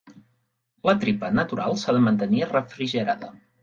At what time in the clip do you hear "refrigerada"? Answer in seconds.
2.57-3.37